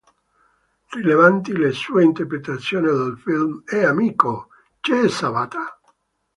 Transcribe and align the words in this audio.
Rilevanti 0.95 1.53
le 1.55 1.71
sue 1.73 2.03
interpretazioni 2.03 2.87
nei 2.87 3.15
film 3.23 3.61
"Ehi 3.67 3.85
amico... 3.85 4.47
c'è 4.79 5.07
Sabata. 5.07 5.77